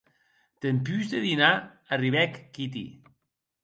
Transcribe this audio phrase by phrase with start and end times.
[0.65, 1.53] Dempús de dinar
[1.99, 2.87] arribèc Kitty.